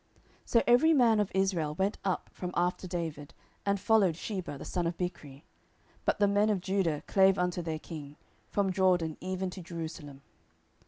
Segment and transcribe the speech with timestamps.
[0.45, 3.35] 10:020:002 So every man of Israel went up from after David,
[3.67, 5.43] and followed Sheba the son of Bichri:
[6.05, 8.15] but the men of Judah clave unto their king,
[8.49, 10.23] from Jordan even to Jerusalem.